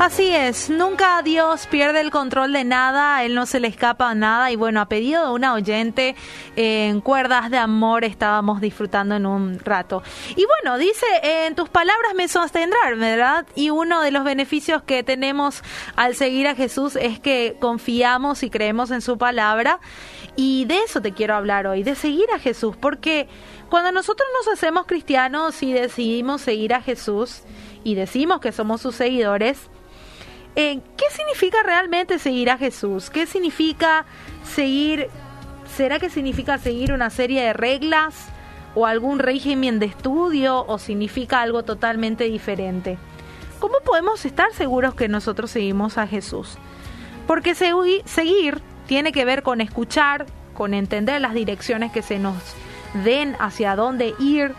[0.00, 4.52] Así es, nunca Dios pierde el control de nada, Él no se le escapa nada
[4.52, 6.14] y bueno, a pedido de una oyente
[6.54, 10.04] en cuerdas de amor estábamos disfrutando en un rato.
[10.36, 13.44] Y bueno, dice, en tus palabras me sostendrán, ¿verdad?
[13.56, 15.64] Y uno de los beneficios que tenemos
[15.96, 19.80] al seguir a Jesús es que confiamos y creemos en su palabra
[20.36, 23.28] y de eso te quiero hablar hoy, de seguir a Jesús, porque
[23.68, 27.42] cuando nosotros nos hacemos cristianos y decidimos seguir a Jesús
[27.82, 29.68] y decimos que somos sus seguidores,
[30.58, 33.10] eh, ¿qué significa realmente seguir a Jesús?
[33.10, 34.04] ¿Qué significa
[34.42, 35.08] seguir?
[35.76, 38.26] ¿Será que significa seguir una serie de reglas
[38.74, 42.98] o algún régimen de estudio o significa algo totalmente diferente?
[43.60, 46.58] ¿Cómo podemos estar seguros que nosotros seguimos a Jesús?
[47.28, 52.34] Porque seguir tiene que ver con escuchar, con entender las direcciones que se nos
[53.04, 54.54] den hacia dónde ir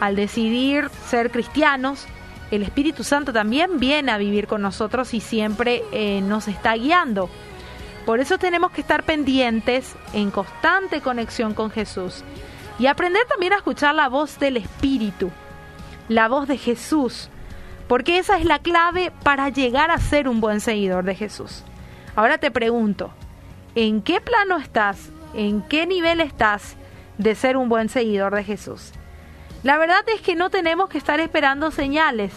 [0.00, 2.06] al decidir ser cristianos
[2.52, 7.30] el Espíritu Santo también viene a vivir con nosotros y siempre eh, nos está guiando.
[8.04, 12.22] Por eso tenemos que estar pendientes en constante conexión con Jesús
[12.78, 15.30] y aprender también a escuchar la voz del Espíritu,
[16.08, 17.30] la voz de Jesús,
[17.88, 21.64] porque esa es la clave para llegar a ser un buen seguidor de Jesús.
[22.16, 23.14] Ahora te pregunto,
[23.74, 25.10] ¿en qué plano estás?
[25.32, 26.76] ¿En qué nivel estás
[27.16, 28.92] de ser un buen seguidor de Jesús?
[29.62, 32.32] La verdad es que no tenemos que estar esperando señales.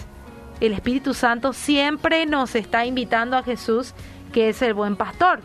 [0.59, 3.93] El Espíritu Santo siempre nos está invitando a Jesús,
[4.31, 5.41] que es el buen pastor.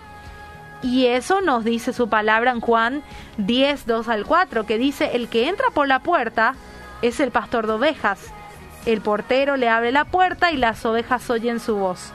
[0.83, 3.03] Y eso nos dice su palabra en Juan
[3.39, 6.55] 10, 2 al 4, que dice, el que entra por la puerta
[7.01, 8.21] es el pastor de ovejas.
[8.85, 12.13] El portero le abre la puerta y las ovejas oyen su voz.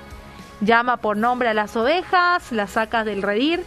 [0.61, 3.63] Llama por nombre a las ovejas, las saca del redir,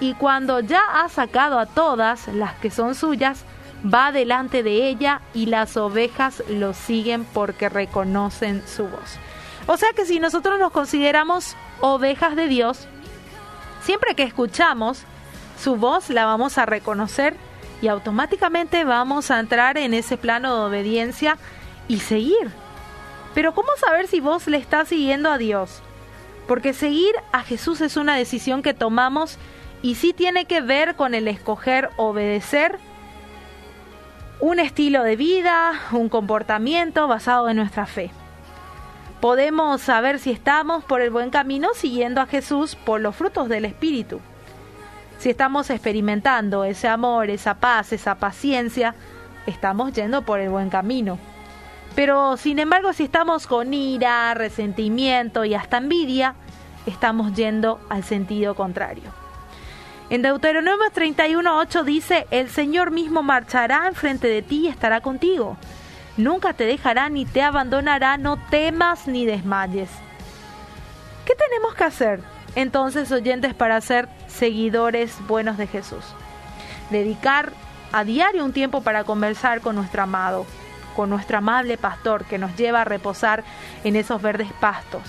[0.00, 3.44] y cuando ya ha sacado a todas las que son suyas,
[3.92, 9.18] va delante de ella y las ovejas lo siguen porque reconocen su voz.
[9.66, 12.86] O sea que si nosotros nos consideramos ovejas de Dios,
[13.82, 15.02] siempre que escuchamos
[15.60, 17.36] su voz la vamos a reconocer
[17.82, 21.38] y automáticamente vamos a entrar en ese plano de obediencia
[21.88, 22.50] y seguir.
[23.34, 25.82] Pero ¿cómo saber si vos le estás siguiendo a Dios?
[26.48, 29.38] Porque seguir a Jesús es una decisión que tomamos
[29.82, 32.78] y sí tiene que ver con el escoger obedecer
[34.40, 38.10] un estilo de vida, un comportamiento basado en nuestra fe.
[39.20, 43.64] Podemos saber si estamos por el buen camino siguiendo a Jesús por los frutos del
[43.64, 44.20] Espíritu.
[45.18, 48.94] Si estamos experimentando ese amor, esa paz, esa paciencia,
[49.46, 51.18] estamos yendo por el buen camino.
[51.94, 56.34] Pero sin embargo, si estamos con ira, resentimiento y hasta envidia,
[56.84, 59.25] estamos yendo al sentido contrario.
[60.08, 65.56] En Deuteronomio 31.8 dice, el Señor mismo marchará enfrente de ti y estará contigo.
[66.16, 69.90] Nunca te dejará ni te abandonará, no temas ni desmayes.
[71.24, 72.20] ¿Qué tenemos que hacer
[72.54, 76.04] entonces, oyentes, para ser seguidores buenos de Jesús?
[76.90, 77.52] Dedicar
[77.90, 80.46] a diario un tiempo para conversar con nuestro amado,
[80.94, 83.42] con nuestro amable pastor que nos lleva a reposar
[83.82, 85.02] en esos verdes pastos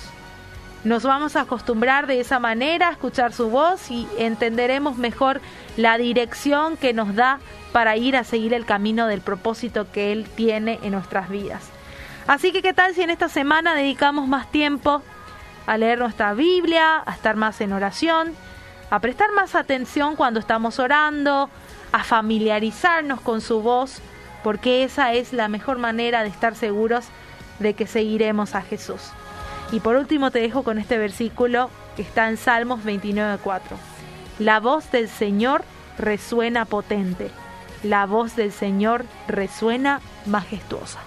[0.84, 5.40] nos vamos a acostumbrar de esa manera a escuchar su voz y entenderemos mejor
[5.76, 7.40] la dirección que nos da
[7.72, 11.68] para ir a seguir el camino del propósito que Él tiene en nuestras vidas.
[12.26, 15.02] Así que, ¿qué tal si en esta semana dedicamos más tiempo
[15.66, 18.34] a leer nuestra Biblia, a estar más en oración,
[18.90, 21.50] a prestar más atención cuando estamos orando,
[21.92, 24.00] a familiarizarnos con su voz,
[24.44, 27.06] porque esa es la mejor manera de estar seguros
[27.58, 29.10] de que seguiremos a Jesús.
[29.70, 33.60] Y por último te dejo con este versículo que está en Salmos 29.4.
[34.38, 35.62] La voz del Señor
[35.98, 37.30] resuena potente,
[37.82, 41.00] la voz del Señor resuena majestuosa.